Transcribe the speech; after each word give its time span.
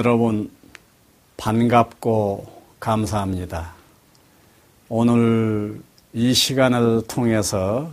여러분 0.00 0.50
반갑고 1.36 2.62
감사합니다. 2.80 3.74
오늘 4.88 5.82
이 6.14 6.32
시간을 6.32 7.02
통해서 7.06 7.90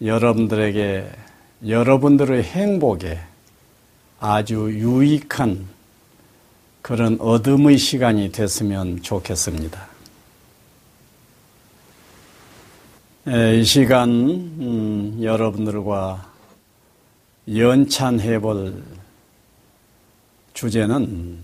여러분들에게 0.00 1.10
여러분들의 1.68 2.42
행복에 2.44 3.20
아주 4.18 4.70
유익한 4.72 5.68
그런 6.80 7.20
어둠의 7.20 7.76
시간이 7.76 8.32
됐으면 8.32 9.02
좋겠습니다. 9.02 9.86
이 13.58 13.62
시간 13.62 14.08
음, 14.08 15.18
여러분들과 15.22 16.32
연찬해 17.46 18.38
볼 18.38 18.82
주제는 20.54 21.42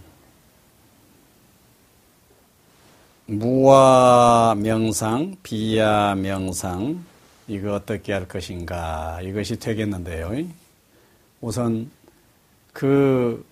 무와 3.27 4.55
명상, 4.57 5.37
비야 5.43 6.15
명상, 6.15 7.05
이거 7.47 7.75
어떻게 7.75 8.13
할 8.13 8.27
것인가, 8.27 9.21
이것이 9.23 9.59
되겠는데요. 9.59 10.33
우선 11.41 11.91
그 12.73 13.45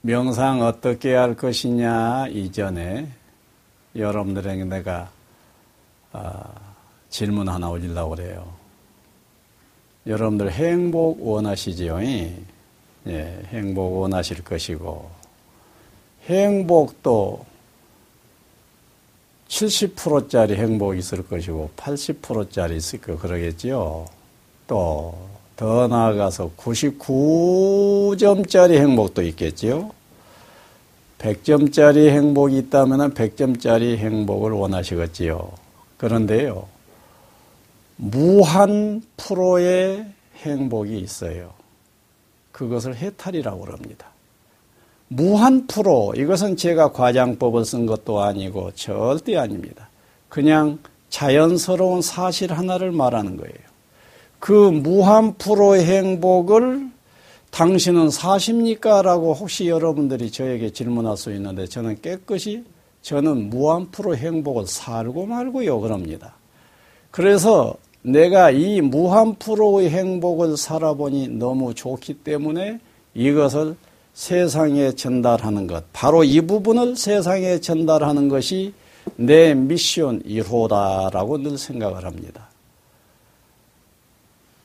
명상 0.00 0.62
어떻게 0.62 1.14
할 1.14 1.34
것이냐 1.34 2.28
이전에 2.28 3.08
여러분들에게 3.96 4.64
내가 4.64 5.10
아, 6.12 6.44
질문 7.08 7.48
하나 7.48 7.68
올리려고 7.68 8.14
그래요. 8.14 8.52
여러분들 10.06 10.52
행복 10.52 11.26
원하시지요? 11.26 11.98
예, 13.08 13.42
행복 13.48 14.00
원하실 14.00 14.44
것이고, 14.44 15.10
행복도 16.26 17.44
70%짜리 19.48 20.56
행복이 20.56 20.98
있을 20.98 21.26
것이고, 21.26 21.70
80%짜리 21.76 22.76
있을 22.76 23.00
거 23.00 23.16
그러겠지요. 23.18 24.06
또, 24.66 25.14
더 25.56 25.86
나아가서 25.86 26.50
99점짜리 26.56 28.78
행복도 28.78 29.22
있겠지요. 29.22 29.92
100점짜리 31.18 32.08
행복이 32.08 32.58
있다면 32.58 33.14
100점짜리 33.14 33.96
행복을 33.96 34.50
원하시겠지요. 34.52 35.52
그런데요, 35.96 36.66
무한 37.96 39.02
프로의 39.16 40.06
행복이 40.38 40.98
있어요. 40.98 41.52
그것을 42.54 42.94
해탈이라고 42.94 43.66
합니다. 43.66 44.06
무한 45.08 45.66
프로, 45.66 46.14
이것은 46.16 46.56
제가 46.56 46.92
과장법을 46.92 47.64
쓴 47.64 47.84
것도 47.84 48.20
아니고 48.20 48.70
절대 48.72 49.36
아닙니다. 49.36 49.88
그냥 50.28 50.78
자연스러운 51.10 52.00
사실 52.00 52.52
하나를 52.52 52.92
말하는 52.92 53.36
거예요. 53.36 53.54
그 54.38 54.52
무한 54.52 55.34
프로의 55.34 55.84
행복을 55.84 56.90
당신은 57.50 58.10
사십니까? 58.10 59.02
라고 59.02 59.34
혹시 59.34 59.68
여러분들이 59.68 60.30
저에게 60.30 60.70
질문할 60.70 61.16
수 61.16 61.32
있는데 61.32 61.66
저는 61.66 62.00
깨끗이 62.02 62.64
저는 63.02 63.50
무한 63.50 63.90
프로 63.90 64.16
행복을 64.16 64.66
살고 64.66 65.26
말고요. 65.26 65.80
그럽니다. 65.80 66.34
그래서 67.10 67.74
내가 68.04 68.50
이 68.50 68.82
무한 68.82 69.34
프로의 69.36 69.88
행복을 69.88 70.58
살아보니 70.58 71.28
너무 71.28 71.74
좋기 71.74 72.14
때문에 72.14 72.78
이것을 73.14 73.76
세상에 74.12 74.92
전달하는 74.92 75.66
것, 75.66 75.84
바로 75.92 76.22
이 76.22 76.42
부분을 76.42 76.96
세상에 76.96 77.60
전달하는 77.60 78.28
것이 78.28 78.74
내 79.16 79.54
미션 79.54 80.22
1호다라고 80.22 81.40
늘 81.40 81.56
생각을 81.56 82.04
합니다. 82.04 82.48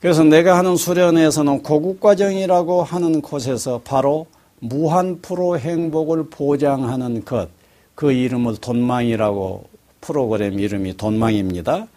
그래서 0.02 0.24
내가 0.24 0.58
하는 0.58 0.76
수련에서는 0.76 1.64
고국과정이라고 1.64 2.84
하는 2.84 3.22
곳에서 3.22 3.82
바로 3.84 4.28
무한 4.60 5.22
프로 5.22 5.58
행복을 5.58 6.26
보장하는 6.30 7.24
것, 7.24 7.50
그 7.96 8.12
이름을 8.12 8.58
돈망이라고 8.58 9.64
프로그램 10.02 10.60
이름이 10.60 10.98
돈망입니다. 10.98 11.88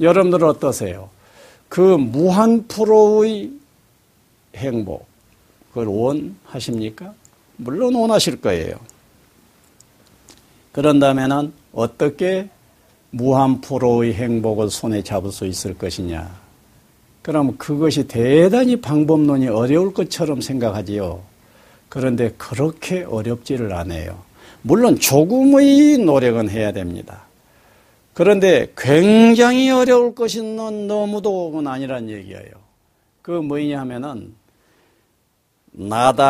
여러분들 0.00 0.44
어떠세요? 0.44 1.10
그 1.68 1.80
무한 1.80 2.66
프로의 2.66 3.50
행복, 4.56 5.06
그걸 5.68 5.86
원하십니까? 5.86 7.14
물론 7.56 7.94
원하실 7.94 8.40
거예요. 8.40 8.74
그런다면 10.72 11.52
어떻게 11.72 12.48
무한 13.10 13.60
프로의 13.60 14.14
행복을 14.14 14.70
손에 14.70 15.02
잡을 15.02 15.30
수 15.30 15.46
있을 15.46 15.76
것이냐? 15.76 16.40
그럼 17.22 17.56
그것이 17.58 18.06
대단히 18.08 18.80
방법론이 18.80 19.48
어려울 19.48 19.92
것처럼 19.92 20.40
생각하지요. 20.40 21.20
그런데 21.88 22.32
그렇게 22.38 23.02
어렵지를 23.02 23.72
않아요. 23.74 24.18
물론 24.62 24.98
조금의 24.98 25.98
노력은 25.98 26.48
해야 26.48 26.72
됩니다. 26.72 27.24
그런데 28.12 28.72
굉장히 28.76 29.70
어려울 29.70 30.14
것은 30.14 30.56
너무도 30.86 31.62
아니란 31.64 32.08
얘기예요. 32.10 32.52
그 33.22 33.30
뭐냐 33.30 33.80
하면은 33.80 34.34
나다라고 35.72 36.24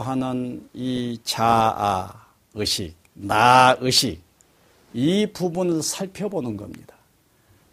하는 0.00 0.68
이 0.74 1.18
자아 1.22 2.12
의식, 2.54 2.94
나 3.14 3.76
의식 3.80 4.20
이 4.92 5.26
부분을 5.32 5.82
살펴보는 5.82 6.56
겁니다. 6.56 6.96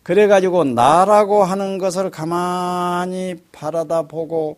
그래 0.04 0.28
가지고 0.28 0.66
나라고 0.66 1.44
하는 1.44 1.78
것을 1.78 2.12
가만히 2.12 3.36
바라다 3.52 4.04
보고 4.04 4.58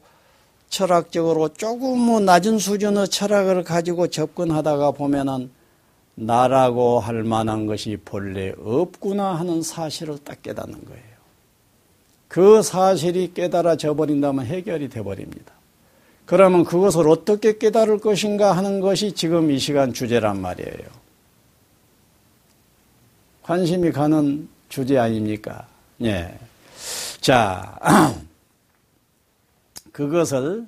철학적으로 0.70 1.50
조금 1.50 2.26
낮은 2.26 2.58
수준의 2.58 3.10
철학을 3.10 3.64
가지고 3.64 4.08
접근하다가 4.08 4.92
보면은 4.92 5.52
나라고 6.16 7.00
할 7.00 7.24
만한 7.24 7.66
것이 7.66 7.98
본래 8.04 8.54
없구나 8.58 9.36
하는 9.36 9.62
사실을 9.62 10.18
딱 10.24 10.42
깨닫는 10.42 10.86
거예요. 10.86 11.16
그 12.28 12.64
사실이 12.64 13.34
깨달아져 13.34 13.96
버린다면 13.96 14.46
해결이 14.46 14.90
돼 14.90 15.04
버립니다. 15.04 15.54
그러면 16.26 16.64
그것을 16.64 17.08
어떻게 17.08 17.58
깨달을 17.58 18.00
것인가 18.00 18.54
하는 18.54 18.80
것이 18.80 19.12
지금 19.12 19.52
이 19.52 19.60
시간 19.60 19.94
주제란 19.94 20.42
말이에요. 20.42 21.06
관심이 23.44 23.92
가는 23.92 24.50
주제 24.70 24.98
아닙니까? 24.98 25.68
예. 26.02 26.36
자, 27.22 27.78
그것을 29.92 30.66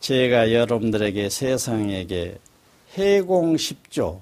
제가 0.00 0.52
여러분들에게 0.52 1.28
세상에게 1.28 2.38
해공 2.98 3.54
10조, 3.54 4.18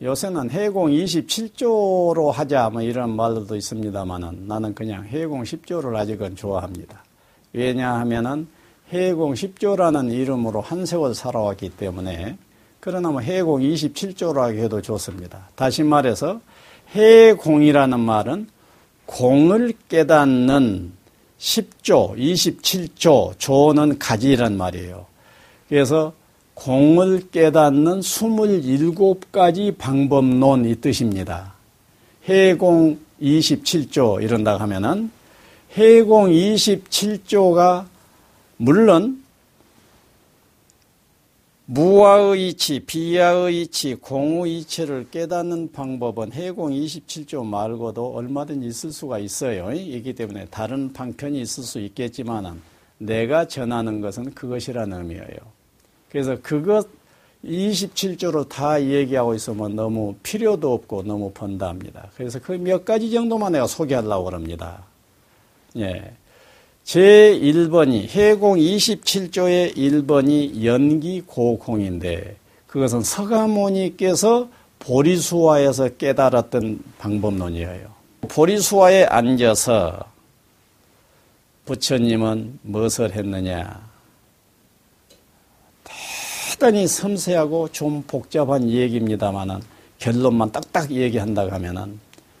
요새는 0.00 0.50
해공 0.50 0.88
27조로 0.88 2.30
하자 2.30 2.70
뭐 2.70 2.80
이런 2.80 3.14
말도 3.14 3.54
있습니다만은 3.54 4.48
나는 4.48 4.74
그냥 4.74 5.04
해공 5.04 5.42
10조를 5.42 5.94
아직은 5.94 6.34
좋아합니다. 6.34 7.04
왜냐하면은 7.52 8.48
해공 8.92 9.34
10조라는 9.34 10.12
이름으로 10.12 10.62
한 10.62 10.86
세월 10.86 11.14
살아왔기 11.14 11.70
때문에 11.70 12.38
그러나 12.80 13.10
뭐 13.10 13.20
해공 13.20 13.60
27조라고 13.60 14.58
해도 14.58 14.80
좋습니다. 14.80 15.48
다시 15.54 15.82
말해서 15.82 16.40
해공이라는 16.94 18.00
말은 18.00 18.48
공을 19.06 19.74
깨닫는 19.88 20.92
10조, 21.38 22.16
27조, 22.16 23.38
조는 23.38 23.98
가지란 23.98 24.56
말이에요. 24.56 25.06
그래서 25.68 26.14
공을 26.54 27.30
깨닫는 27.30 28.00
27가지 28.00 29.76
방법론 29.76 30.64
이 30.64 30.76
뜻입니다. 30.76 31.54
해공 32.28 32.98
27조 33.20 34.22
이런다 34.22 34.56
하면은 34.58 35.10
해공 35.76 36.28
27조가 36.30 37.86
물론 38.56 39.22
무아의 41.66 42.50
이치, 42.50 42.80
비야의 42.80 43.62
이치, 43.62 43.94
공의 43.94 44.58
이치를 44.58 45.06
깨닫는 45.10 45.72
방법은 45.72 46.32
해공 46.32 46.70
27조 46.72 47.44
말고도 47.46 48.14
얼마든지 48.14 48.66
있을 48.66 48.92
수가 48.92 49.18
있어요. 49.18 49.72
이기 49.72 50.14
때문에 50.14 50.46
다른 50.50 50.92
방편이 50.92 51.40
있을 51.40 51.64
수 51.64 51.80
있겠지만 51.80 52.60
내가 52.98 53.48
전하는 53.48 54.02
것은 54.02 54.34
그것이라는 54.34 54.98
의미예요. 54.98 55.63
그래서 56.14 56.36
그것 56.44 56.86
27조로 57.44 58.48
다 58.48 58.80
얘기하고 58.80 59.34
있으면 59.34 59.74
너무 59.74 60.14
필요도 60.22 60.72
없고 60.72 61.02
너무 61.02 61.32
번다합니다. 61.32 62.06
그래서 62.16 62.38
그 62.38 62.52
몇 62.52 62.84
가지 62.84 63.10
정도만 63.10 63.50
내가 63.50 63.66
소개하려고 63.66 64.30
합니다. 64.30 64.84
예. 65.76 66.12
제1번이 66.84 68.10
해공 68.10 68.58
27조의 68.58 69.76
1번이 69.76 70.64
연기 70.64 71.20
고공인데 71.20 72.36
그것은 72.68 73.02
서가모니께서 73.02 74.48
보리수화에서 74.78 75.88
깨달았던 75.96 76.78
방법론이에요. 76.98 77.88
보리수화에 78.28 79.06
앉아서 79.06 79.98
부처님은 81.64 82.60
무엇을 82.62 83.12
했느냐? 83.16 83.93
대단히 86.54 86.86
섬세하고 86.86 87.70
좀 87.72 88.04
복잡한 88.06 88.70
얘기입니다만은 88.70 89.60
결론만 89.98 90.52
딱딱 90.52 90.92
얘기한다고 90.92 91.50
하면은 91.50 91.98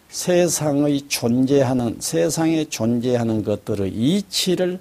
세상의 0.08 1.08
존재하는 1.08 1.96
세상에 1.98 2.64
존재하는 2.66 3.42
것들의 3.42 3.90
이치를 3.90 4.78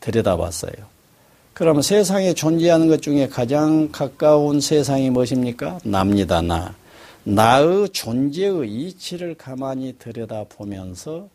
들여다봤어요. 0.00 0.74
그러면 1.54 1.80
세상에 1.80 2.34
존재하는 2.34 2.88
것 2.88 3.00
중에 3.00 3.28
가장 3.28 3.88
가까운 3.90 4.60
세상이 4.60 5.08
무엇입니까? 5.08 5.80
납니다, 5.84 6.42
나. 6.42 6.74
나의 7.24 7.88
존재의 7.88 8.70
이치를 8.70 9.36
가만히 9.36 9.94
들여다보면서 9.98 11.28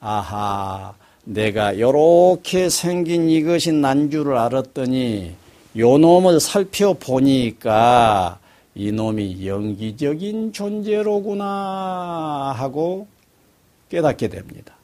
아하, 0.00 0.94
내가 1.24 1.72
이렇게 1.72 2.68
생긴 2.68 3.30
이것이 3.30 3.72
난 3.72 4.10
줄을 4.10 4.36
알았더니 4.36 5.47
요 5.78 5.98
놈을 5.98 6.40
살펴보니까 6.40 8.38
이 8.74 8.92
놈이 8.92 9.46
영기적인 9.46 10.52
존재로구나 10.52 12.54
하고 12.56 13.06
깨닫게 13.88 14.28
됩니다. 14.28 14.74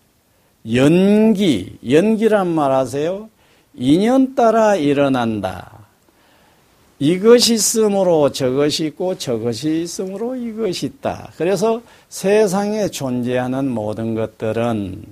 연기, 0.73 1.77
연기란 1.89 2.49
말 2.49 2.73
아세요? 2.73 3.29
인연 3.75 4.35
따라 4.35 4.77
일어난다. 4.77 5.85
이것이 6.99 7.55
있으므로 7.55 8.31
저것이 8.31 8.87
있고 8.87 9.19
저것이 9.19 9.83
있으므로 9.83 10.37
이것이 10.37 10.87
있다. 10.87 11.33
그래서 11.37 11.83
세상에 12.09 12.89
존재하는 12.89 13.69
모든 13.69 14.15
것들은 14.15 15.05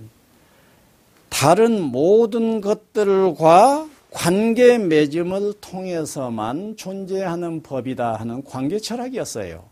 다른 1.29 1.83
모든 1.83 2.61
것들과 2.61 3.89
관계 4.13 4.79
맺음을 4.79 5.55
통해서만 5.61 6.77
존재하는 6.77 7.63
법이다 7.63 8.15
하는 8.15 8.45
관계 8.45 8.79
철학이었어요. 8.79 9.65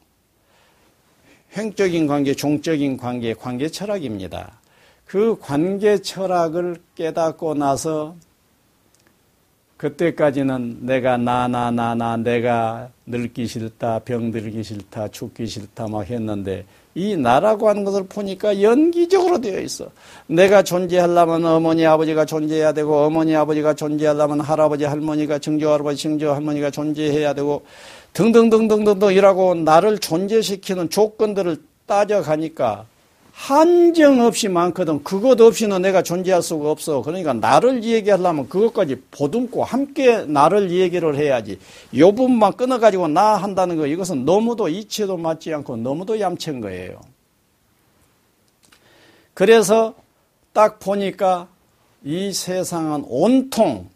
횡적인 1.56 2.06
관계, 2.06 2.34
종적인 2.34 2.96
관계, 2.96 3.34
관계 3.34 3.69
철학입니다. 3.69 4.60
그 5.04 5.37
관계 5.40 5.98
철학을 5.98 6.76
깨닫고 6.94 7.54
나서 7.54 8.16
그때까지는 9.76 10.86
내가 10.86 11.16
나, 11.16 11.48
나, 11.48 11.70
나, 11.70 11.94
나, 11.94 12.16
내가 12.16 12.90
늙기 13.06 13.46
싫다, 13.46 14.00
병들기 14.00 14.62
싫다, 14.62 15.08
죽기 15.08 15.46
싫다 15.46 15.88
막 15.88 16.08
했는데 16.08 16.66
이 16.94 17.16
나라고 17.16 17.69
하는 17.69 17.84
것을 17.84 18.04
보니까 18.08 18.62
연기적으로 18.62 19.40
되어 19.40 19.60
있어. 19.60 19.87
내가 20.26 20.62
존재하려면 20.62 21.44
어머니, 21.44 21.87
아버지가 21.87 22.25
존재해야 22.25 22.72
되고 22.72 23.04
어머니, 23.04 23.37
아버지가 23.37 23.75
존재하려면 23.75 24.40
할아버지, 24.40 24.84
할머니가 24.84 25.38
증조 25.38 25.70
할아버지, 25.70 26.02
증조 26.02 26.32
할머니가 26.32 26.70
존재해야 26.70 27.34
되고 27.34 27.62
등등등등등등 28.12 29.12
이라고 29.12 29.54
나를 29.54 29.98
존재시키는 29.98 30.90
조건들을 30.90 31.58
따져가니까 31.87 32.87
한정 33.40 34.20
없이 34.20 34.48
많거든. 34.48 35.02
그것 35.02 35.40
없이는 35.40 35.81
내가 35.81 36.02
존재할 36.02 36.42
수가 36.42 36.70
없어. 36.70 37.00
그러니까 37.00 37.32
나를 37.32 37.82
얘기하려면 37.82 38.50
그것까지 38.50 39.00
보듬고 39.10 39.64
함께 39.64 40.26
나를 40.26 40.70
얘기를 40.70 41.16
해야지. 41.16 41.58
요 41.96 42.12
부분만 42.12 42.52
끊어가지고 42.52 43.08
나 43.08 43.37
한다는 43.37 43.78
거 43.78 43.87
이것은 43.87 44.26
너무도 44.26 44.69
이치도 44.69 45.16
맞지 45.16 45.54
않고 45.54 45.78
너무도 45.78 46.20
얌체인 46.20 46.60
거예요. 46.60 47.00
그래서 49.32 49.94
딱 50.52 50.78
보니까 50.78 51.48
이 52.04 52.34
세상은 52.34 53.04
온통 53.08 53.88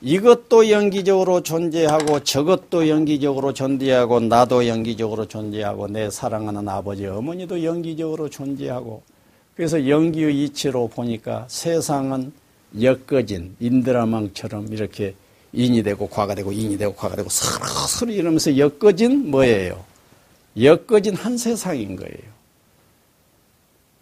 이것도 0.00 0.70
연기적으로 0.70 1.42
존재하고 1.42 2.22
저것도 2.22 2.88
연기적으로 2.88 3.52
존재하고 3.52 4.20
나도 4.20 4.68
연기적으로 4.68 5.26
존재하고 5.26 5.88
내 5.88 6.08
사랑하는 6.08 6.68
아버지 6.68 7.04
어머니도 7.06 7.64
연기적으로 7.64 8.30
존재하고 8.30 9.02
그래서 9.56 9.88
연기의 9.88 10.44
이치로 10.44 10.86
보니까 10.88 11.46
세상은 11.48 12.32
엮어진 12.80 13.56
인드라망처럼 13.58 14.72
이렇게 14.72 15.14
인이 15.52 15.82
되고 15.82 16.08
과가 16.08 16.36
되고 16.36 16.52
인이 16.52 16.78
되고 16.78 16.94
과가 16.94 17.16
되고 17.16 17.28
서로 17.28 17.66
서로 17.88 18.12
이러면서 18.12 18.56
엮어진 18.56 19.32
뭐예요? 19.32 19.84
엮어진 20.62 21.16
한 21.16 21.36
세상인 21.36 21.96
거예요. 21.96 22.38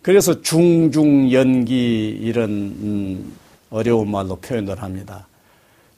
그래서 0.02 0.42
중중연기 0.42 2.18
이런 2.20 2.50
음, 2.50 3.32
어려운 3.70 4.10
말로 4.10 4.36
표현을 4.36 4.82
합니다. 4.82 5.26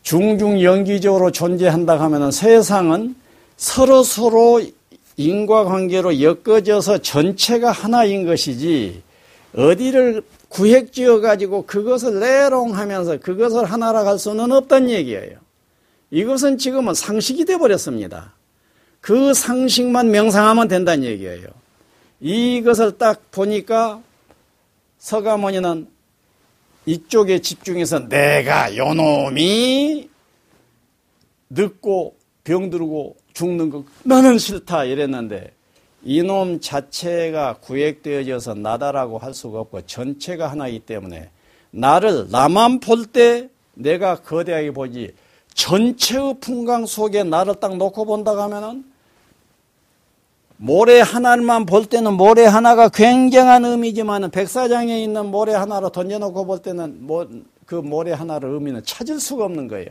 중중 0.08 0.62
연기적으로 0.62 1.30
존재한다 1.30 2.00
하면 2.00 2.30
세상은 2.30 3.14
서로 3.58 4.02
서로 4.02 4.62
인과관계로 5.18 6.22
엮어져서 6.22 7.02
전체가 7.02 7.70
하나인 7.70 8.24
것이지 8.24 9.02
어디를 9.54 10.22
구획지어 10.48 11.20
가지고 11.20 11.66
그것을 11.66 12.20
내롱하면서 12.20 13.18
그것을 13.18 13.66
하나라 13.66 14.06
할 14.06 14.18
수는 14.18 14.50
없다는 14.50 14.88
얘기예요. 14.88 15.36
이것은 16.10 16.56
지금은 16.56 16.94
상식이 16.94 17.44
돼 17.44 17.58
버렸습니다. 17.58 18.32
그 19.02 19.34
상식만 19.34 20.10
명상하면 20.10 20.68
된다는 20.68 21.04
얘기예요. 21.04 21.48
이것을 22.20 22.96
딱 22.96 23.30
보니까 23.30 24.00
서가모니는 25.00 25.97
이쪽에 26.88 27.40
집중해서 27.40 28.08
내가 28.08 28.74
요놈이 28.74 30.08
늙고 31.50 32.16
병들고 32.44 33.16
죽는 33.34 33.68
거 33.68 33.84
나는 34.04 34.38
싫다 34.38 34.84
이랬는데 34.84 35.52
이놈 36.02 36.60
자체가 36.60 37.58
구획되어져서 37.60 38.54
나다라고 38.54 39.18
할 39.18 39.34
수가 39.34 39.60
없고 39.60 39.82
전체가 39.82 40.50
하나이기 40.50 40.80
때문에 40.80 41.28
나를 41.72 42.30
나만 42.30 42.80
볼 42.80 43.04
때 43.12 43.50
내가 43.74 44.16
거대하게 44.22 44.70
보지 44.72 45.12
전체의 45.54 46.36
풍광 46.40 46.86
속에 46.86 47.22
나를 47.22 47.56
딱 47.56 47.76
놓고 47.76 48.06
본다고 48.06 48.40
하면은 48.42 48.84
모래 50.58 51.00
하나만 51.00 51.66
볼 51.66 51.86
때는 51.86 52.14
모래 52.14 52.44
하나가 52.44 52.88
굉장한 52.88 53.64
의미지만 53.64 54.28
백사장에 54.30 55.02
있는 55.02 55.26
모래 55.26 55.54
하나로 55.54 55.90
던져놓고 55.90 56.46
볼 56.46 56.58
때는 56.58 57.06
그 57.64 57.76
모래 57.76 58.12
하나를 58.12 58.50
의미는 58.50 58.82
찾을 58.84 59.20
수가 59.20 59.44
없는 59.44 59.68
거예요. 59.68 59.88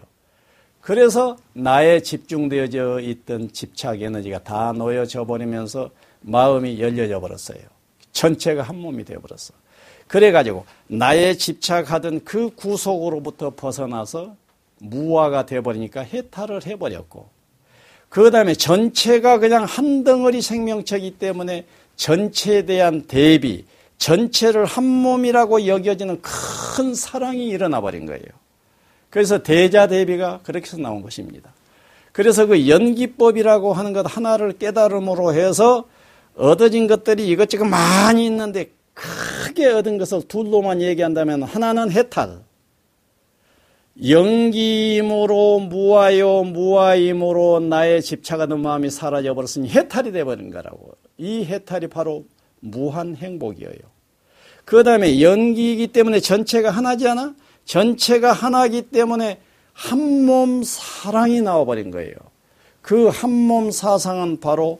그래서 0.81 1.37
나에 1.53 2.01
집중되어져 2.01 2.99
있던 2.99 3.51
집착 3.53 4.01
에너지가 4.01 4.43
다 4.43 4.73
놓여져 4.73 5.25
버리면서 5.25 5.89
마음이 6.21 6.81
열려져 6.81 7.19
버렸어요. 7.21 7.59
전체가 8.11 8.63
한 8.63 8.77
몸이 8.77 9.05
되어 9.05 9.19
버렸어. 9.19 9.53
그래가지고 10.07 10.65
나에 10.87 11.35
집착하던 11.35 12.25
그 12.25 12.49
구속으로부터 12.55 13.51
벗어나서 13.51 14.35
무화가 14.79 15.45
되어버리니까 15.45 16.01
해탈을 16.01 16.65
해버렸고 16.65 17.36
그 18.09 18.31
다음에 18.31 18.53
전체가 18.53 19.39
그냥 19.39 19.65
한 19.65 20.03
덩어리 20.03 20.41
생명체이기 20.41 21.11
때문에 21.17 21.65
전체에 21.95 22.65
대한 22.65 23.03
대비, 23.03 23.65
전체를 23.97 24.65
한 24.65 24.83
몸이라고 24.85 25.67
여겨지는 25.67 26.21
큰 26.21 26.93
사랑이 26.93 27.47
일어나 27.47 27.81
버린 27.81 28.05
거예요. 28.05 28.23
그래서 29.09 29.41
대자 29.41 29.87
대비가 29.87 30.39
그렇게 30.43 30.65
해서 30.65 30.77
나온 30.77 31.01
것입니다. 31.01 31.51
그래서 32.11 32.45
그 32.45 32.67
연기법이라고 32.67 33.73
하는 33.73 33.93
것 33.93 34.05
하나를 34.05 34.53
깨달음으로 34.53 35.33
해서 35.33 35.85
얻어진 36.35 36.87
것들이 36.87 37.27
이것저것 37.27 37.65
많이 37.65 38.25
있는데 38.25 38.71
크게 38.93 39.67
얻은 39.67 39.97
것을 39.97 40.27
둘로만 40.27 40.81
얘기한다면 40.81 41.43
하나는 41.43 41.91
해탈, 41.91 42.39
영기임으로 44.03 45.59
무아요 45.59 46.43
무아임으로 46.43 47.59
나의 47.61 48.01
집착하는 48.01 48.59
마음이 48.61 48.89
사라져 48.89 49.33
버렸으니 49.33 49.69
해탈이 49.69 50.11
되어버린 50.11 50.51
거라고. 50.51 50.95
이 51.17 51.43
해탈이 51.45 51.87
바로 51.87 52.25
무한 52.59 53.15
행복이에요. 53.15 53.73
그 54.65 54.83
다음에 54.83 55.21
연기이기 55.21 55.87
때문에 55.87 56.19
전체가 56.19 56.69
하나지 56.69 57.07
않아? 57.07 57.33
전체가 57.65 58.33
하나이기 58.33 58.83
때문에 58.83 59.39
한 59.73 60.25
몸 60.25 60.63
사랑이 60.63 61.41
나와 61.41 61.63
버린 61.65 61.91
거예요. 61.91 62.13
그 62.81 63.09
한 63.09 63.29
몸 63.31 63.71
사상은 63.71 64.39
바로 64.39 64.79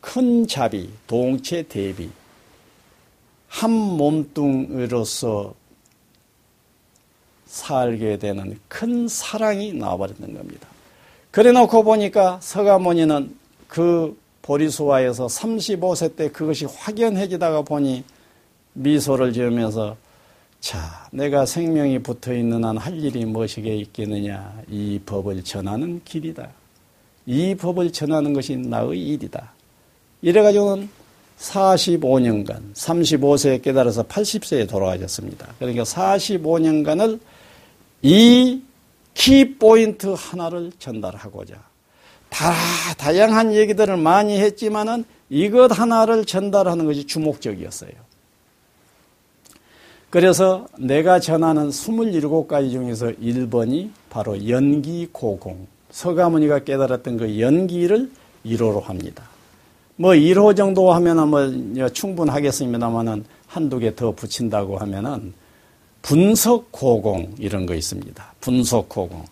큰 0.00 0.46
자비, 0.46 0.90
동체 1.06 1.62
대비, 1.62 2.10
한 3.48 3.70
몸뚱으로서 3.70 5.54
살게 7.46 8.18
되는 8.18 8.58
큰 8.68 9.08
사랑이 9.08 9.72
나와버리는 9.72 10.34
겁니다. 10.34 10.68
그래 11.30 11.52
놓고 11.52 11.82
보니까 11.84 12.38
서가모니는 12.42 13.34
그 13.68 14.16
보리수화에서 14.42 15.26
35세 15.26 16.16
때 16.16 16.30
그것이 16.30 16.66
확연해지다가 16.66 17.62
보니 17.62 18.04
미소를 18.74 19.32
지으면서 19.32 19.96
자, 20.60 21.06
내가 21.12 21.46
생명이 21.46 22.00
붙어 22.00 22.32
있는 22.32 22.64
한 22.64 22.78
할 22.78 22.98
일이 22.98 23.24
무엇이게 23.24 23.76
있겠느냐? 23.76 24.62
이 24.68 24.98
법을 25.04 25.44
전하는 25.44 26.00
길이다. 26.04 26.48
이 27.26 27.54
법을 27.54 27.92
전하는 27.92 28.32
것이 28.32 28.56
나의 28.56 29.00
일이다. 29.00 29.52
이래가지고는 30.22 30.88
45년간, 31.38 32.74
35세에 32.74 33.62
깨달아서 33.62 34.04
80세에 34.04 34.68
돌아가셨습니다. 34.68 35.54
그러니까 35.58 35.82
45년간을 35.82 37.20
이 38.02 38.62
키포인트 39.14 40.14
하나를 40.16 40.72
전달하고자 40.78 41.54
다 42.28 42.52
다양한 42.98 43.54
얘기들을 43.54 43.96
많이 43.96 44.38
했지만은 44.38 45.04
이것 45.30 45.76
하나를 45.78 46.24
전달하는 46.24 46.84
것이 46.84 47.06
주목적이었어요. 47.06 47.90
그래서 50.10 50.66
내가 50.78 51.18
전하는 51.18 51.70
27가지 51.70 52.70
중에서 52.70 53.06
1번이 53.06 53.90
바로 54.08 54.48
연기 54.48 55.08
고공. 55.10 55.66
서가모니가 55.90 56.60
깨달았던 56.60 57.16
그 57.16 57.40
연기를 57.40 58.10
1호로 58.44 58.82
합니다. 58.82 59.24
뭐 59.96 60.12
1호 60.12 60.56
정도 60.56 60.92
하면은 60.92 61.28
뭐 61.28 61.88
충분하겠습니다만은 61.88 63.24
한두 63.46 63.78
개 63.78 63.94
더 63.94 64.12
붙인다고 64.12 64.78
하면은 64.78 65.32
분석 66.06 66.70
고공 66.70 67.34
이런 67.36 67.66
거 67.66 67.74
있습니다. 67.74 68.34
분석 68.40 68.88
고공. 68.88 69.24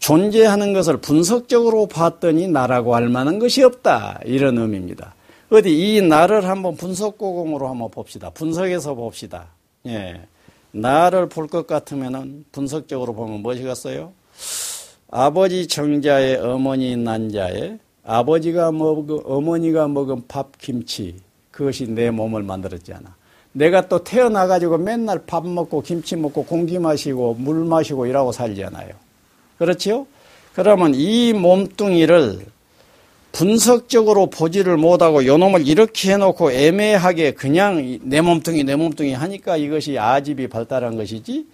존재하는 0.00 0.72
것을 0.72 0.96
분석적으로 0.96 1.86
봤더니 1.86 2.48
나라고 2.48 2.96
할 2.96 3.08
만한 3.08 3.38
것이 3.38 3.62
없다. 3.62 4.18
이런 4.24 4.58
의미입니다. 4.58 5.14
어디 5.50 5.70
이 5.70 6.02
나를 6.02 6.48
한번 6.48 6.74
분석 6.76 7.16
고공으로 7.16 7.68
한번 7.68 7.92
봅시다. 7.92 8.28
분석해서 8.30 8.94
봅시다. 8.94 9.46
예. 9.86 10.20
나를 10.72 11.28
볼 11.28 11.46
것 11.46 11.68
같으면은 11.68 12.44
분석적으로 12.50 13.14
보면 13.14 13.38
무엇이겠어요? 13.42 14.12
아버지 15.12 15.68
정자의 15.68 16.38
어머니 16.38 16.96
난자의 16.96 17.78
아버지가 18.04 18.72
먹은 18.72 19.20
어머니가 19.24 19.86
먹은 19.86 20.24
밥 20.26 20.58
김치 20.58 21.14
그것이 21.52 21.86
내 21.86 22.10
몸을 22.10 22.42
만들었잖아. 22.42 23.19
내가 23.52 23.88
또 23.88 24.04
태어나 24.04 24.46
가지고 24.46 24.78
맨날 24.78 25.22
밥 25.26 25.46
먹고 25.46 25.82
김치 25.82 26.16
먹고 26.16 26.44
공기 26.44 26.78
마시고 26.78 27.34
물 27.34 27.64
마시고 27.64 28.06
이라고 28.06 28.32
살잖아요. 28.32 28.90
그렇지요? 29.58 30.06
그러면 30.54 30.94
이 30.94 31.32
몸뚱이를 31.32 32.46
분석적으로 33.32 34.26
보지를 34.26 34.76
못하고 34.76 35.24
요놈을 35.24 35.66
이렇게 35.66 36.12
해놓고 36.12 36.50
애매하게 36.52 37.32
그냥 37.32 37.98
내 38.02 38.20
몸뚱이 38.20 38.64
내 38.64 38.74
몸뚱이 38.74 39.12
하니까 39.12 39.56
이것이 39.56 39.98
아집이 39.98 40.48
발달한 40.48 40.96
것이지 40.96 41.46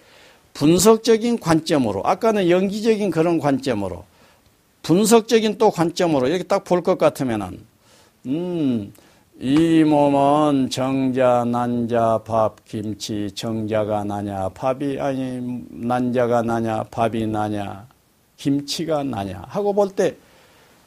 분석적인 0.53 1.39
관점으로 1.39 2.01
아까는 2.03 2.49
연기적인 2.49 3.11
그런 3.11 3.37
관점으로 3.37 4.05
분석적인 4.81 5.57
또 5.59 5.69
관점으로 5.69 6.27
이렇게 6.27 6.43
딱 6.43 6.63
볼 6.63 6.81
것 6.81 6.97
같으면은 6.97 7.59
음, 8.25 8.91
이 9.39 9.83
몸은 9.83 10.71
정자, 10.71 11.45
난자, 11.45 12.23
밥, 12.25 12.65
김치, 12.65 13.29
정자가 13.35 14.03
나냐, 14.03 14.49
밥이 14.49 14.99
아니 14.99 15.63
난자가 15.69 16.41
나냐, 16.41 16.83
밥이 16.89 17.27
나냐, 17.27 17.87
김치가 18.35 19.03
나냐 19.03 19.43
하고 19.47 19.73
볼 19.73 19.89
때 19.89 20.15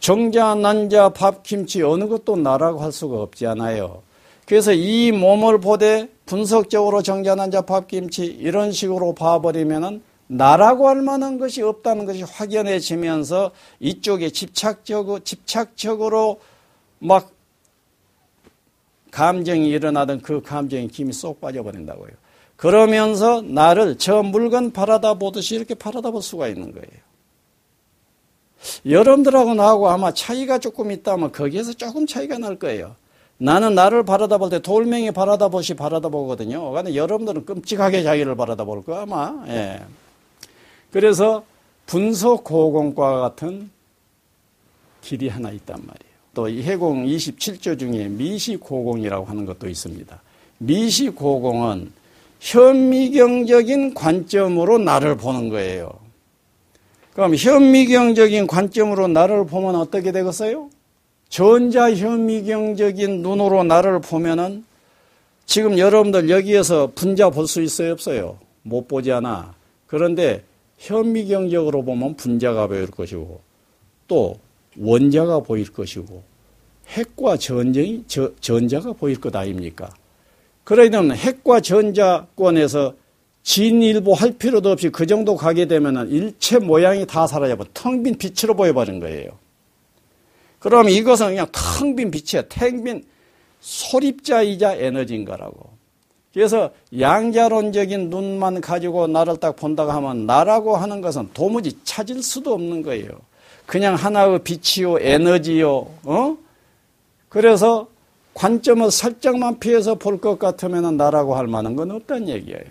정자, 0.01 0.57
난자, 0.57 1.11
밥, 1.11 1.45
김치 1.45 1.83
어느 1.83 2.09
것도 2.09 2.37
나라고 2.37 2.81
할 2.81 2.91
수가 2.91 3.23
없지 3.23 3.47
않아요. 3.47 4.03
그래서 4.47 4.73
이 4.73 5.13
몸을 5.13 5.61
보되 5.61 6.09
분석적으로 6.27 7.03
정자, 7.03 7.37
난자, 7.37 7.61
밥, 7.61 7.87
김치 7.87 8.25
이런 8.25 8.73
식으로 8.73 9.15
봐버리면은 9.15 10.03
나라고 10.27 10.89
할 10.89 11.03
만한 11.03 11.39
것이 11.39 11.63
없다는 11.63 12.05
것이 12.05 12.23
확연해지면서 12.23 13.53
이쪽에 13.79 14.31
집착적으로, 14.31 15.21
집착적으로 15.21 16.41
막 16.99 17.31
감정이 19.11 19.69
일어나던 19.69 20.21
그 20.23 20.41
감정이 20.43 20.89
김이 20.89 21.13
쏙 21.13 21.41
빠져버린다고요. 21.41 22.11
그러면서 22.57 23.41
나를 23.43 23.97
저 23.99 24.23
물건 24.23 24.71
바라다 24.73 25.15
보듯이 25.15 25.55
이렇게 25.55 25.75
바라다 25.75 26.11
볼 26.11 26.23
수가 26.23 26.49
있는 26.49 26.73
거예요. 26.73 27.01
여러분들하고 28.85 29.55
나하고 29.55 29.89
아마 29.89 30.13
차이가 30.13 30.59
조금 30.59 30.91
있다면 30.91 31.33
거기에서 31.33 31.73
조금 31.73 32.07
차이가 32.07 32.37
날 32.39 32.59
거예요. 32.59 32.97
나는 33.39 33.75
나를 33.75 34.05
바라다 34.05 34.37
볼 34.37 34.51
때 34.51 34.59
돌멩이 34.59 35.13
바라다 35.13 35.49
보시 35.49 35.73
바라다 35.73 36.11
보거든요. 36.11 36.71
근데 36.73 36.95
여러분들은 36.95 37.47
끔찍하게 37.47 38.03
자기를 38.03 38.37
바라다 38.37 38.65
볼거 38.65 38.95
아마. 38.95 39.43
예. 39.49 39.81
그래서 40.93 41.43
분석 41.87 42.45
고공과 42.45 43.21
같은 43.21 43.71
길이 45.01 45.29
하나 45.29 45.51
있단 45.51 45.77
말이에요. 45.79 46.10
또이 46.35 46.63
해공 46.63 47.07
27조 47.07 47.79
중에 47.79 48.09
미시고공이라고 48.09 49.27
하는 49.27 49.47
것도 49.47 49.69
있습니다. 49.69 50.21
미시고공은 50.59 51.93
현미경적인 52.41 53.95
관점으로 53.95 54.79
나를 54.79 55.17
보는 55.17 55.49
거예요. 55.49 55.93
그럼 57.13 57.35
현미경적인 57.35 58.47
관점으로 58.47 59.09
나를 59.09 59.47
보면 59.47 59.75
어떻게 59.75 60.13
되겠어요? 60.13 60.71
전자 61.29 61.93
현미경적인 61.95 63.23
눈으로 63.23 63.65
나를 63.65 64.01
보면은 64.01 64.65
지금 65.47 65.79
여러분들 65.79 66.31
여기에서 66.31 66.93
분자 66.95 67.31
볼 67.31 67.47
수 67.47 67.61
있어요, 67.61 67.93
없어요? 67.93 68.39
못 68.63 68.87
보지 68.87 69.11
않아. 69.13 69.55
그런데 69.87 70.45
현미경적으로 70.79 71.83
보면 71.83 72.15
분자가 72.15 72.69
보일 72.69 72.87
것이고 72.87 73.41
또 74.07 74.37
원자가 74.79 75.41
보일 75.41 75.73
것이고 75.73 76.23
핵과 76.89 77.37
전쟁이, 77.37 78.05
저, 78.07 78.33
전자가 78.41 78.93
보일 78.93 79.21
것 79.21 79.35
아닙니까? 79.35 79.91
그러면 80.65 81.13
핵과 81.13 81.61
전자권에서 81.61 82.95
진일보 83.43 84.13
할 84.13 84.33
필요도 84.33 84.71
없이 84.71 84.91
그 84.91 85.07
정도 85.07 85.37
가게 85.37 85.67
되면 85.67 86.09
일체 86.11 86.59
모양이 86.59 87.07
다 87.07 87.27
사라져버 87.27 87.65
텅빈 87.73 88.19
빛으로 88.19 88.55
보여버린 88.55 89.01
거예요. 89.01 89.31
그럼 90.59 90.89
이것은 90.89 91.29
그냥 91.29 91.47
텅 91.53 91.97
빈 91.97 92.11
빛이야. 92.11 92.43
텅빈 92.49 93.05
소립자이자 93.61 94.75
에너지인 94.75 95.25
거라고. 95.25 95.71
그래서 96.33 96.71
양자론적인 96.99 98.11
눈만 98.11 98.61
가지고 98.61 99.07
나를 99.07 99.39
딱 99.39 99.57
본다고 99.57 99.91
하면 99.91 100.27
나라고 100.27 100.77
하는 100.77 101.01
것은 101.01 101.31
도무지 101.35 101.77
찾을 101.83 102.23
수도 102.23 102.53
없는 102.55 102.83
거예요. 102.83 103.09
그냥 103.67 103.95
하나의 103.95 104.41
빛이요, 104.41 104.99
에너지요, 105.01 105.87
어? 106.05 106.37
그래서 107.29 107.87
관점을 108.35 108.91
살짝만 108.91 109.59
피해서 109.61 109.95
볼 109.95 110.21
것 110.21 110.39
같으면 110.39 110.97
나라고 110.97 111.35
할 111.37 111.47
만한 111.47 111.77
건 111.77 111.91
없다는 111.91 112.29
얘기예요. 112.29 112.63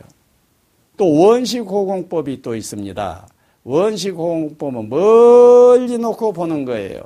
또 0.98 1.14
원시고공법이 1.22 2.42
또 2.42 2.56
있습니다. 2.56 3.28
원시고공법은 3.64 4.90
멀리 4.90 5.98
놓고 5.98 6.34
보는 6.34 6.66
거예요. 6.66 7.02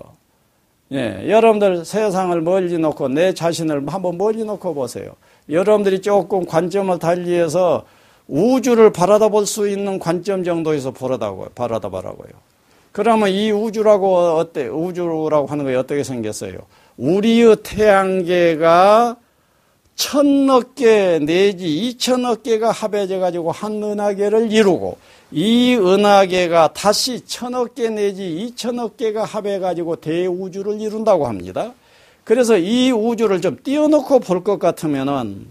예, 0.91 1.27
여러분들 1.29 1.85
세상을 1.85 2.39
멀리 2.41 2.77
놓고 2.77 3.07
내 3.09 3.33
자신을 3.33 3.83
한번 3.87 4.17
멀리 4.17 4.43
놓고 4.43 4.73
보세요. 4.73 5.11
여러분들이 5.49 6.01
조금 6.01 6.45
관점을 6.45 6.97
달리해서 6.99 7.85
우주를 8.27 8.91
바라다 8.93 9.29
볼 9.29 9.45
수 9.45 9.67
있는 9.67 9.99
관점 9.99 10.43
정도에서 10.43 10.91
바라다 10.91 11.89
보라고요. 11.89 12.29
그러면 12.93 13.29
이 13.29 13.51
우주라고 13.51 14.37
어때? 14.37 14.67
우주라고 14.67 15.47
하는 15.47 15.65
게 15.65 15.75
어떻게 15.75 16.03
생겼어요? 16.03 16.59
우리의 16.97 17.57
태양계가 17.63 19.17
천억 19.95 20.75
개 20.75 21.19
내지 21.19 21.87
이천억 21.87 22.43
개가 22.43 22.71
합해져 22.71 23.19
가지고 23.19 23.51
한 23.51 23.81
은하계를 23.83 24.51
이루고 24.51 24.97
이 25.31 25.75
은하계가 25.75 26.73
다시 26.73 27.21
천억 27.25 27.73
개 27.73 27.89
내지 27.89 28.31
이천억 28.37 28.95
개가 28.97 29.23
합해 29.25 29.57
가지고 29.57 29.95
대우주를 29.95 30.79
이룬다고 30.79 31.25
합니다. 31.27 31.73
그래서 32.23 32.57
이 32.57 32.91
우주를 32.91 33.41
좀 33.41 33.57
띄워놓고 33.63 34.19
볼 34.19 34.43
것 34.43 34.59
같으면은 34.59 35.47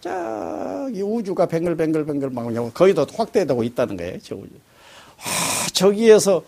저기 0.00 1.02
우주가 1.02 1.46
뱅글뱅글뱅글 1.46 2.30
막 2.30 2.74
거기도 2.74 3.06
확대되고 3.14 3.62
있다는 3.62 3.96
거예요. 3.96 4.18
저 4.22 4.34
우주. 4.36 4.50
아, 5.22 5.66
저기에서 5.72 6.42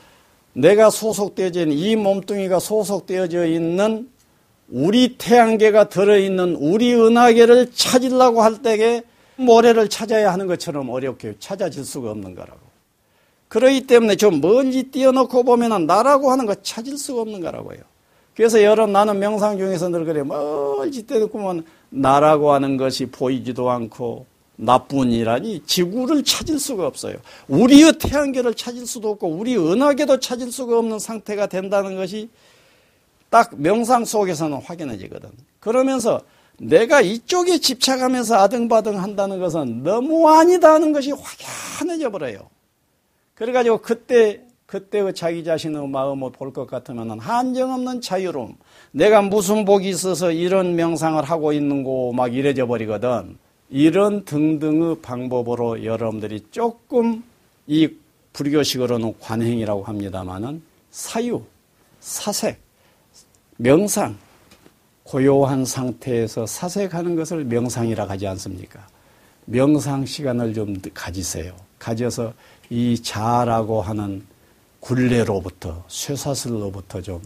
내가 0.55 0.91
소속되어진 0.91 1.73
이 1.73 1.97
몸뚱이가 1.97 2.59
소속되어져 2.59 3.47
있는 3.47 4.09
우리 4.69 5.17
태양계가 5.19 5.89
들어있는 5.89 6.57
우리 6.57 6.95
은하계를 6.95 7.73
찾으려고 7.73 8.43
할 8.43 8.63
때에 8.63 9.03
모래를 9.37 9.89
찾아야 9.89 10.33
하는 10.33 10.47
것처럼 10.47 10.91
어렵게 10.91 11.35
찾아질 11.39 11.85
수가 11.85 12.11
없는 12.11 12.35
거라고. 12.35 12.61
그러기 13.49 13.87
때문에 13.87 14.17
좀 14.17 14.41
먼지 14.41 14.85
띄워놓고 14.85 15.43
보면은 15.43 15.87
나라고 15.87 16.31
하는 16.31 16.47
거 16.47 16.55
찾을 16.55 16.97
수가 16.97 17.23
없는 17.23 17.41
거라고요. 17.41 17.79
그래서 18.35 18.63
여러분 18.63 18.93
나는 18.93 19.19
명상 19.19 19.59
중에서 19.59 19.91
늘 19.91 20.07
그래 20.07 20.23
멀지 20.23 21.07
떼놓고 21.07 21.39
보면 21.39 21.65
나라고 21.91 22.53
하는 22.53 22.79
것이 22.79 23.07
보이지도 23.07 23.71
않고 23.71 24.25
나뿐이라니 24.57 25.63
지구를 25.67 26.25
찾을 26.25 26.59
수가 26.59 26.87
없어요. 26.87 27.17
우리의 27.49 27.95
태양계를 27.99 28.55
찾을 28.55 28.87
수도 28.87 29.11
없고 29.11 29.29
우리 29.29 29.57
은하계도 29.57 30.21
찾을 30.21 30.53
수가 30.53 30.79
없는 30.79 30.99
상태가 30.99 31.47
된다는 31.47 31.97
것이 31.97 32.29
딱 33.31 33.51
명상 33.57 34.05
속에서는 34.05 34.59
확인해지거든. 34.59 35.31
그러면서 35.59 36.21
내가 36.59 37.01
이쪽에 37.01 37.59
집착하면서 37.59 38.37
아등바등 38.37 39.03
한다는 39.03 39.41
것은 39.41 39.83
너무 39.83 40.29
아니다는 40.29 40.93
것이 40.93 41.13
확연해져 41.13 42.11
버려요. 42.11 42.51
그래가지고 43.35 43.79
그때 43.79 44.43
그때 44.67 45.13
자기 45.13 45.45
자신의 45.45 45.89
마음을 45.89 46.33
볼 46.33 46.53
것 46.53 46.67
같으면 46.67 47.21
한정없는 47.21 48.01
자유로움. 48.01 48.57
내가 48.91 49.21
무슨 49.21 49.65
복이 49.67 49.89
있어서 49.89 50.31
이런 50.31 50.77
명상을 50.77 51.23
하고 51.23 51.53
있는고 51.53 52.13
막 52.13 52.35
이래져 52.35 52.67
버리거든. 52.67 53.37
이런 53.73 54.25
등등의 54.25 55.01
방법으로 55.03 55.85
여러분들이 55.85 56.47
조금 56.51 57.25
이 57.67 57.89
불교식으로는 58.33 59.19
관행이라고 59.19 59.83
합니다만은 59.83 60.63
사유, 60.91 61.43
사색, 62.01 62.61
명상, 63.57 64.17
고요한 65.03 65.65
상태에서 65.65 66.47
사색하는 66.47 67.17
것을 67.17 67.45
명상이라 67.45 68.09
하지 68.09 68.27
않습니까? 68.29 68.87
명상 69.47 70.07
시간을 70.07 70.55
좀 70.55 70.77
가지세요. 70.95 71.57
가져서 71.79 72.33
이 72.71 73.03
자라고 73.03 73.83
하는 73.83 74.25
굴레로부터 74.81 75.85
쇠사슬로부터 75.89 77.03
좀 77.03 77.21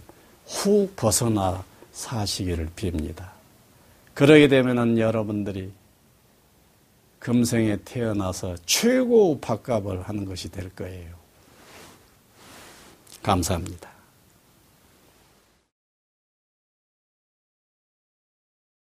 훅 0.46 0.94
벗어나 0.96 1.64
사시기를 1.92 2.70
빕니다. 2.76 3.30
그러게 4.14 4.48
되면은 4.48 4.98
여러분들이 4.98 5.70
금생에 7.18 7.78
태어나서 7.84 8.56
최고 8.66 9.40
밥값을 9.40 10.02
하는 10.02 10.24
것이 10.24 10.50
될 10.50 10.70
거예요. 10.70 11.14
감사합니다. 13.22 13.95